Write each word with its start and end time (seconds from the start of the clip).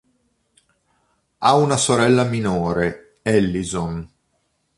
Ha 1.37 1.53
una 1.53 1.77
sorella 1.77 2.23
minore, 2.23 3.19
Allison. 3.21 4.03